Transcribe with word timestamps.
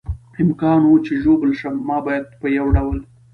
امکان 0.41 0.81
و، 0.85 0.91
چې 1.05 1.13
ژوبل 1.23 1.51
شم، 1.59 1.75
ما 1.87 1.97
باید 2.05 2.25
په 2.39 2.47
یو 2.57 2.67
ډول. 2.75 2.97